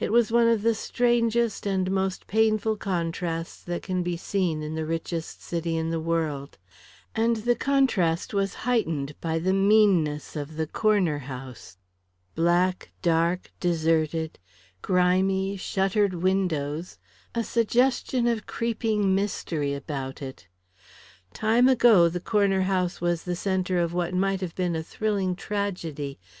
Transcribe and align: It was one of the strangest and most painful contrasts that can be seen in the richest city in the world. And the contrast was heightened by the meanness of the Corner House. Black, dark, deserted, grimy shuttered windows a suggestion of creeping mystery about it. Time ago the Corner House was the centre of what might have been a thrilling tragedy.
It 0.00 0.10
was 0.10 0.32
one 0.32 0.48
of 0.48 0.62
the 0.62 0.74
strangest 0.74 1.64
and 1.64 1.92
most 1.92 2.26
painful 2.26 2.76
contrasts 2.76 3.62
that 3.62 3.84
can 3.84 4.02
be 4.02 4.16
seen 4.16 4.64
in 4.64 4.74
the 4.74 4.84
richest 4.84 5.40
city 5.44 5.76
in 5.76 5.90
the 5.90 6.00
world. 6.00 6.58
And 7.14 7.36
the 7.36 7.54
contrast 7.54 8.34
was 8.34 8.52
heightened 8.66 9.14
by 9.20 9.38
the 9.38 9.52
meanness 9.52 10.34
of 10.34 10.56
the 10.56 10.66
Corner 10.66 11.18
House. 11.18 11.76
Black, 12.34 12.90
dark, 13.00 13.52
deserted, 13.60 14.40
grimy 14.82 15.56
shuttered 15.56 16.14
windows 16.14 16.98
a 17.32 17.44
suggestion 17.44 18.26
of 18.26 18.46
creeping 18.46 19.14
mystery 19.14 19.72
about 19.72 20.20
it. 20.20 20.48
Time 21.32 21.68
ago 21.68 22.08
the 22.08 22.18
Corner 22.18 22.62
House 22.62 23.00
was 23.00 23.22
the 23.22 23.36
centre 23.36 23.78
of 23.78 23.94
what 23.94 24.14
might 24.14 24.40
have 24.40 24.56
been 24.56 24.74
a 24.74 24.82
thrilling 24.82 25.36
tragedy. 25.36 26.18